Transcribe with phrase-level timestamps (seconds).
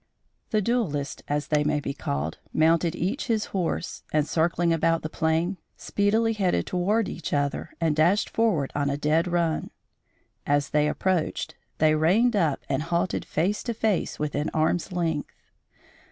[0.49, 5.09] The duellists, as they may be called, mounted each his horse and circling about the
[5.11, 9.69] plain, speedily headed toward each other and dashed forward on a dead run.
[10.43, 15.35] As they approached, they reined up and halted face to face, within arm's length.